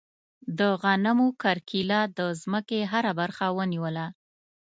د 0.59 0.61
غنمو 0.81 1.27
کرکیله 1.43 1.99
د 2.17 2.19
ځمکې 2.41 2.79
هره 2.91 3.11
برخه 3.19 3.45
ونیوله. 3.57 4.05